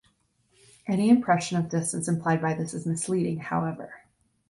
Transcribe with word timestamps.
Any 0.87 1.11
impression 1.11 1.59
of 1.59 1.69
distance 1.69 2.07
implied 2.07 2.41
by 2.41 2.55
this 2.55 2.73
is 2.73 2.87
misleading, 2.87 3.37
however. 3.37 4.01